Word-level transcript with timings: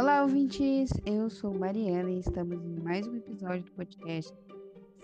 Olá, 0.00 0.22
ouvintes! 0.22 0.92
Eu 1.04 1.28
sou 1.28 1.52
Mariana 1.52 2.08
e 2.08 2.20
estamos 2.20 2.64
em 2.64 2.80
mais 2.84 3.04
um 3.08 3.16
episódio 3.16 3.64
do 3.64 3.72
podcast 3.72 4.32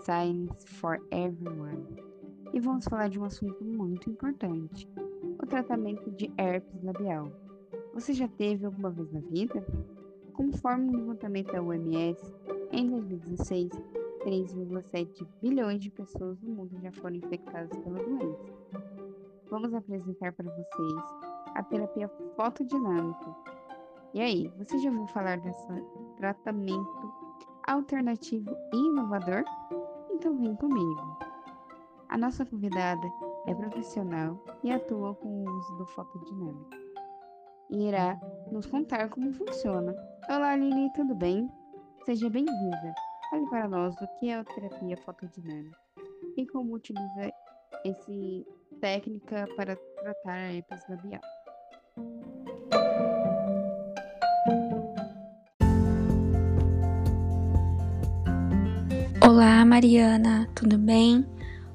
Science 0.05 0.65
for 0.69 1.05
Everyone. 1.11 1.85
E 2.53 2.61
vamos 2.61 2.85
falar 2.85 3.09
de 3.09 3.19
um 3.19 3.25
assunto 3.25 3.65
muito 3.65 4.09
importante: 4.09 4.89
o 5.43 5.45
tratamento 5.47 6.13
de 6.13 6.33
herpes 6.39 6.81
labial. 6.85 7.29
Você 7.93 8.13
já 8.13 8.29
teve 8.29 8.67
alguma 8.67 8.89
vez 8.89 9.11
na 9.11 9.19
vida? 9.19 9.67
Conforme 10.33 10.91
o 10.91 10.97
levantamento 10.99 11.51
da 11.51 11.61
OMS, 11.61 12.33
em 12.71 12.89
2016, 12.89 13.71
3,7 14.21 15.27
bilhões 15.43 15.81
de 15.81 15.91
pessoas 15.91 16.41
no 16.41 16.51
mundo 16.51 16.79
já 16.81 16.93
foram 16.93 17.17
infectadas 17.17 17.77
pela 17.81 17.99
doença. 17.99 18.45
Vamos 19.51 19.75
apresentar 19.75 20.33
para 20.35 20.49
vocês 20.49 21.03
a 21.53 21.65
terapia 21.65 22.09
fotodinâmica. 22.37 23.55
E 24.15 24.21
aí, 24.21 24.49
você 24.57 24.79
já 24.79 24.91
ouviu 24.91 25.09
falar 25.09 25.41
desse 25.41 25.67
tratamento 26.17 27.13
alternativo 27.67 28.49
e 28.73 28.77
inovador? 28.77 29.43
Então 30.13 30.39
vem 30.39 30.55
comigo. 30.55 31.19
A 32.09 32.17
nossa 32.17 32.47
convidada 32.47 33.05
é 33.49 33.55
profissional 33.57 34.39
e 34.63 34.71
atua 34.71 35.17
com 35.17 35.29
o 35.29 35.51
uso 35.51 35.77
do 35.79 35.87
fotodinâmico. 35.87 36.71
E 37.71 37.89
irá 37.89 38.17
nos 38.53 38.67
contar 38.67 39.09
como 39.09 39.33
funciona. 39.33 39.93
Olá, 40.29 40.55
Lili, 40.55 40.93
tudo 40.95 41.17
bem? 41.17 41.51
Seja 42.05 42.31
bem-vinda. 42.31 42.95
Fale 43.31 43.51
para 43.51 43.67
nós 43.67 43.97
o 44.01 44.07
que 44.21 44.29
é 44.29 44.37
a 44.37 44.45
terapia 44.45 44.97
fotodinâmica 44.99 45.77
e 46.37 46.47
como 46.47 46.75
utiliza 46.75 47.33
essa 47.85 48.13
técnica 48.81 49.49
para 49.57 49.75
tratar 49.75 50.35
a 50.35 50.53
herpes 50.53 50.89
labial. 50.89 51.34
Olá, 59.45 59.63
Mariana, 59.63 60.49
tudo 60.55 60.79
bem? 60.79 61.23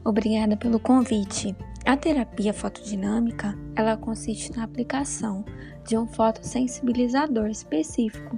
Obrigada 0.03 0.57
pelo 0.57 0.79
convite. 0.79 1.55
A 1.85 1.95
terapia 1.95 2.51
fotodinâmica, 2.51 3.55
ela 3.75 3.95
consiste 3.95 4.51
na 4.57 4.63
aplicação 4.63 5.45
de 5.87 5.95
um 5.95 6.07
fotossensibilizador 6.07 7.47
específico 7.47 8.35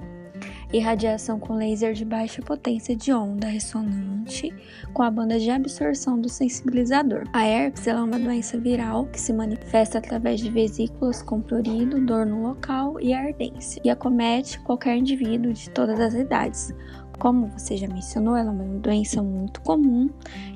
irradiação 0.73 1.39
com 1.39 1.55
laser 1.55 1.93
de 1.93 2.05
baixa 2.05 2.41
potência 2.41 2.95
de 2.95 3.11
onda 3.11 3.47
ressonante 3.47 4.53
com 4.93 5.03
a 5.03 5.11
banda 5.11 5.39
de 5.39 5.49
absorção 5.49 6.19
do 6.19 6.29
sensibilizador. 6.29 7.23
A 7.33 7.45
herpes 7.45 7.87
é 7.87 7.95
uma 7.95 8.17
doença 8.17 8.57
viral 8.57 9.05
que 9.07 9.19
se 9.19 9.33
manifesta 9.33 9.97
através 9.97 10.39
de 10.39 10.49
vesículas 10.49 11.21
com 11.21 11.41
prurido, 11.41 11.99
dor 11.99 12.25
no 12.25 12.41
local 12.41 12.99
e 12.99 13.13
ardência, 13.13 13.81
e 13.83 13.89
acomete 13.89 14.59
qualquer 14.61 14.97
indivíduo 14.97 15.53
de 15.53 15.69
todas 15.69 15.99
as 15.99 16.13
idades. 16.13 16.73
Como 17.21 17.45
você 17.55 17.77
já 17.77 17.87
mencionou, 17.87 18.35
ela 18.35 18.49
é 18.49 18.51
uma 18.51 18.79
doença 18.79 19.21
muito 19.21 19.61
comum 19.61 20.09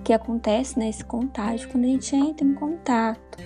que 0.03 0.11
acontece 0.11 0.79
nesse 0.79 1.01
né, 1.01 1.05
contágio 1.07 1.69
quando 1.69 1.83
a 1.83 1.89
gente 1.89 2.15
entra 2.15 2.43
em 2.43 2.55
contato 2.55 3.37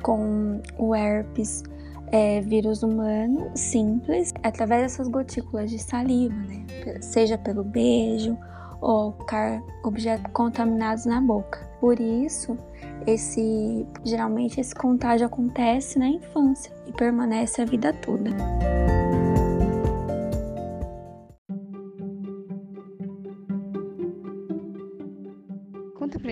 com 0.00 0.62
o 0.78 0.94
herpes 0.94 1.64
é, 2.12 2.40
vírus 2.42 2.84
humano 2.84 3.50
simples 3.56 4.32
através 4.40 4.82
dessas 4.82 5.08
gotículas 5.08 5.68
de 5.68 5.80
saliva, 5.80 6.32
né? 6.32 6.64
Seja 7.00 7.36
pelo 7.36 7.64
beijo 7.64 8.38
ou 8.80 9.16
objetos 9.82 10.30
contaminados 10.32 11.06
na 11.06 11.20
boca. 11.20 11.58
Por 11.80 11.98
isso, 11.98 12.56
esse 13.04 13.84
geralmente 14.04 14.60
esse 14.60 14.76
contágio 14.76 15.26
acontece 15.26 15.98
na 15.98 16.06
infância 16.06 16.72
e 16.86 16.92
permanece 16.92 17.62
a 17.62 17.64
vida 17.64 17.92
toda. 17.94 18.30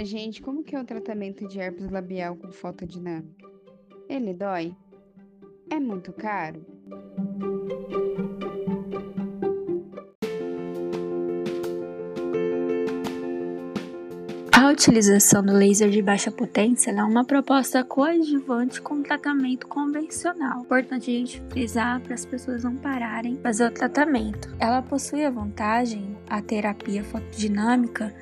Pra 0.03 0.05
gente 0.05 0.43
como 0.43 0.65
que 0.65 0.75
é 0.75 0.81
o 0.81 0.85
tratamento 0.85 1.47
de 1.47 1.61
herpes 1.61 1.89
labial 1.89 2.35
com 2.35 2.51
fotodinâmica. 2.51 3.47
Ele 4.09 4.35
dói? 4.35 4.75
É 5.71 5.79
muito 5.79 6.13
caro? 6.13 6.67
A 14.51 14.71
utilização 14.73 15.45
do 15.45 15.53
laser 15.53 15.89
de 15.89 16.03
baixa 16.03 16.33
potência 16.33 16.91
é 16.91 17.05
uma 17.05 17.25
proposta 17.25 17.85
coadjuvante 17.85 18.83
com 18.83 19.03
tratamento 19.03 19.69
convencional. 19.69 20.63
Importante 20.63 21.11
a 21.11 21.15
gente 21.15 21.41
frisar 21.51 22.01
para 22.01 22.15
as 22.15 22.27
pessoas 22.27 22.65
não 22.65 22.75
pararem 22.75 23.39
fazer 23.41 23.67
o 23.67 23.71
tratamento. 23.71 24.53
Ela 24.59 24.83
possui 24.83 25.25
a 25.25 25.31
vantagem, 25.31 26.17
a 26.29 26.43
terapia 26.43 27.05
fotodinâmica, 27.05 28.13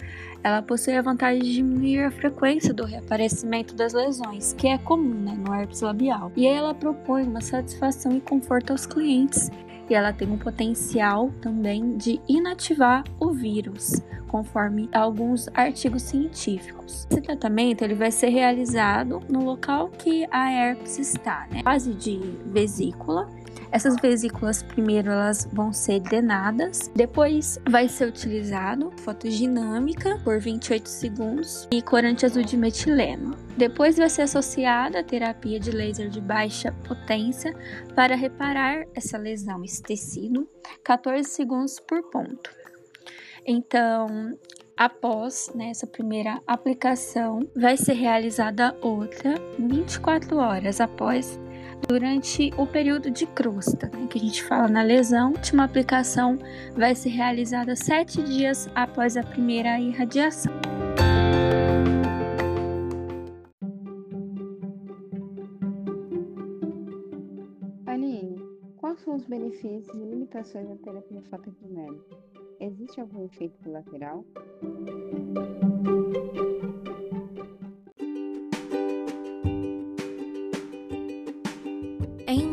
ela 0.43 0.63
possui 0.63 0.95
a 0.95 1.03
vantagem 1.03 1.43
de 1.43 1.53
diminuir 1.55 2.05
a 2.05 2.11
frequência 2.11 2.73
do 2.73 2.85
reaparecimento 2.85 3.75
das 3.75 3.93
lesões, 3.93 4.53
que 4.55 4.69
é 4.69 4.79
comum 4.79 5.15
né, 5.15 5.37
no 5.37 5.55
herpes 5.55 5.81
labial. 5.81 6.33
E 6.37 6.47
ela 6.47 6.75
propõe 6.75 7.25
uma 7.25 7.41
satisfação 7.41 8.17
e 8.17 8.21
conforto 8.21 8.71
aos 8.71 8.87
clientes. 8.87 9.51
E 9.91 9.95
ela 9.95 10.13
tem 10.13 10.31
um 10.31 10.39
potencial 10.39 11.31
também 11.43 11.97
de 11.97 12.21
inativar 12.29 13.03
o 13.19 13.33
vírus, 13.33 14.01
conforme 14.29 14.89
alguns 14.93 15.49
artigos 15.53 16.03
científicos. 16.03 17.09
Esse 17.11 17.21
tratamento 17.21 17.83
ele 17.83 17.97
vai 17.97 18.13
ser 18.13 18.29
realizado 18.29 19.21
no 19.29 19.45
local 19.45 19.89
que 19.89 20.25
a 20.31 20.53
herpes 20.53 20.99
está, 21.01 21.49
né? 21.51 21.61
Fase 21.65 21.93
de 21.93 22.19
vesícula 22.47 23.29
essas 23.73 23.97
vesículas 24.01 24.63
primeiro 24.65 25.11
elas 25.11 25.49
vão 25.53 25.73
ser 25.73 26.01
drenadas, 26.01 26.91
depois 26.95 27.59
vai 27.69 27.89
ser 27.89 28.09
utilizado 28.09 28.93
fotodinâmica 28.97 30.19
por 30.25 30.41
28 30.41 30.89
segundos 30.89 31.69
e 31.71 31.81
corante 31.81 32.27
azul 32.27 32.43
de 32.43 32.57
metileno. 32.57 33.37
Depois 33.61 33.99
vai 33.99 34.09
ser 34.09 34.23
associada 34.23 35.01
a 35.01 35.05
terapia 35.05 35.61
de 35.61 35.71
laser 35.71 36.09
de 36.09 36.19
baixa 36.19 36.73
potência 36.89 37.55
para 37.95 38.17
reparar 38.17 38.87
essa 38.95 39.19
lesão, 39.19 39.63
esse 39.63 39.83
tecido, 39.83 40.49
14 40.83 41.29
segundos 41.29 41.79
por 41.79 42.03
ponto. 42.11 42.51
Então, 43.47 44.35
após 44.75 45.53
né, 45.55 45.69
essa 45.69 45.87
primeira 45.87 46.41
aplicação, 46.47 47.47
vai 47.55 47.77
ser 47.77 47.93
realizada 47.93 48.75
outra 48.81 49.35
24 49.59 50.39
horas 50.39 50.81
após 50.81 51.39
durante 51.87 52.55
o 52.57 52.67
período 52.67 53.11
de 53.11 53.27
crosta, 53.27 53.91
né, 53.93 54.07
que 54.09 54.17
a 54.17 54.23
gente 54.23 54.43
fala 54.43 54.69
na 54.69 54.81
lesão. 54.81 55.27
A 55.27 55.33
última 55.33 55.65
aplicação 55.65 56.39
vai 56.75 56.95
ser 56.95 57.11
realizada 57.11 57.77
sete 57.77 58.23
dias 58.23 58.71
após 58.75 59.19
a 59.19 59.23
primeira 59.23 59.79
irradiação. 59.79 60.80
São 69.01 69.17
os 69.17 69.25
benefícios 69.25 69.95
e 69.95 70.05
limitações 70.05 70.69
da 70.69 70.77
terapia 70.77 71.23
fotodinâmica? 71.23 72.17
Existe 72.61 73.01
algum 73.01 73.25
efeito 73.25 73.59
colateral? 73.63 74.25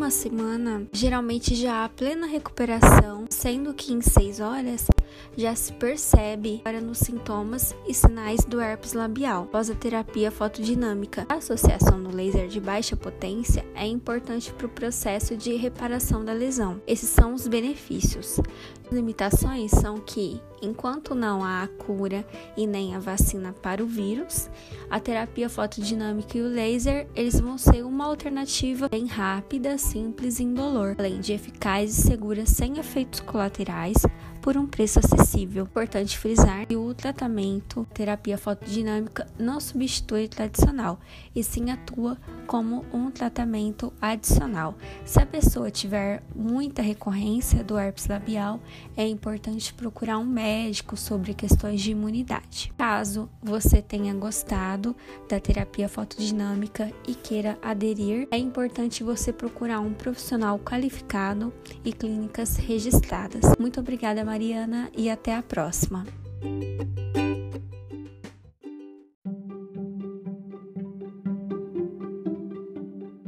Uma 0.07 0.11
semana, 0.11 0.87
geralmente 0.93 1.53
já 1.53 1.83
há 1.83 1.89
plena 1.89 2.25
recuperação, 2.25 3.25
sendo 3.29 3.73
que 3.73 3.91
em 3.91 3.99
6 3.99 4.39
horas 4.39 4.87
já 5.35 5.53
se 5.53 5.73
percebe 5.73 6.61
para 6.63 6.79
nos 6.79 6.99
sintomas 6.99 7.75
e 7.85 7.93
sinais 7.93 8.45
do 8.45 8.61
herpes 8.61 8.93
labial 8.93 9.43
após 9.43 9.69
a 9.69 9.75
terapia 9.75 10.31
fotodinâmica. 10.31 11.25
A 11.27 11.35
associação 11.35 11.97
no 11.97 12.15
laser 12.15 12.47
de 12.47 12.61
baixa 12.61 12.95
potência 12.95 13.65
é 13.75 13.85
importante 13.85 14.53
para 14.53 14.67
o 14.67 14.69
processo 14.69 15.35
de 15.35 15.55
reparação 15.55 16.23
da 16.23 16.31
lesão. 16.31 16.81
Esses 16.87 17.09
são 17.09 17.33
os 17.33 17.45
benefícios. 17.45 18.39
As 18.85 18.91
limitações 18.91 19.71
são 19.71 19.97
que, 19.97 20.41
enquanto 20.61 21.13
não 21.13 21.43
há 21.43 21.63
a 21.63 21.67
cura 21.67 22.25
e 22.55 22.65
nem 22.65 22.95
a 22.95 22.99
vacina 22.99 23.53
para 23.61 23.83
o 23.83 23.87
vírus, 23.87 24.49
a 24.89 24.99
terapia 24.99 25.49
fotodinâmica 25.49 26.37
e 26.37 26.41
o 26.41 26.47
laser 26.47 27.07
eles 27.13 27.39
vão 27.39 27.57
ser 27.57 27.83
uma 27.83 28.05
alternativa 28.05 28.87
bem 28.87 29.05
rápida, 29.05 29.77
simples 29.97 30.39
e 30.39 30.43
indolor, 30.43 30.95
além 30.99 31.19
de 31.19 31.33
eficaz 31.33 31.89
e 31.97 32.01
segura 32.03 32.45
sem 32.45 32.77
efeitos 32.77 33.19
colaterais 33.19 33.95
por 34.41 34.57
um 34.57 34.65
preço 34.65 34.99
acessível. 34.99 35.63
Importante 35.63 36.17
frisar 36.17 36.65
que 36.65 36.75
o 36.75 36.93
tratamento 36.93 37.85
terapia 37.93 38.37
fotodinâmica 38.37 39.27
não 39.37 39.59
substitui 39.59 40.25
o 40.25 40.29
tradicional, 40.29 40.99
e 41.35 41.43
sim 41.43 41.69
atua 41.71 42.17
como 42.45 42.85
um 42.93 43.11
tratamento 43.11 43.91
adicional. 44.01 44.75
Se 45.05 45.19
a 45.19 45.25
pessoa 45.25 45.69
tiver 45.69 46.23
muita 46.35 46.81
recorrência 46.81 47.63
do 47.63 47.77
herpes 47.77 48.07
labial, 48.07 48.59
é 48.95 49.07
importante 49.07 49.73
procurar 49.73 50.17
um 50.17 50.25
médico 50.25 50.95
sobre 50.95 51.33
questões 51.33 51.81
de 51.81 51.91
imunidade. 51.91 52.73
Caso 52.77 53.29
você 53.41 53.81
tenha 53.81 54.13
gostado 54.13 54.95
da 55.29 55.39
terapia 55.39 55.89
fotodinâmica 55.89 56.91
e 57.07 57.13
queira 57.13 57.57
aderir, 57.61 58.27
é 58.31 58.37
importante 58.37 59.03
você 59.03 59.33
procurar 59.33 59.79
um 59.79 59.93
profissional 59.93 60.59
qualificado 60.59 61.53
e 61.83 61.91
clínicas 61.91 62.57
registradas. 62.57 63.43
Muito 63.59 63.79
obrigada, 63.79 64.23
Mariana, 64.37 64.91
e 64.95 65.09
até 65.09 65.33
a 65.33 65.41
próxima. 65.41 66.05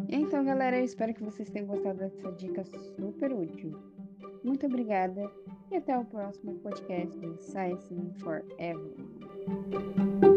Então, 0.07 0.45
galera, 0.45 0.77
eu 0.77 0.85
espero 0.85 1.11
que 1.15 1.23
vocês 1.23 1.49
tenham 1.49 1.65
gostado 1.65 1.97
dessa 1.97 2.31
dica 2.33 2.63
super 2.63 3.33
útil. 3.33 3.75
Muito 4.43 4.67
obrigada 4.67 5.27
e 5.71 5.77
até 5.77 5.97
o 5.97 6.05
próximo 6.05 6.53
podcast 6.59 7.19
do 7.19 7.39
Science 7.39 7.91
for 8.19 8.45
Everyone. 8.59 10.28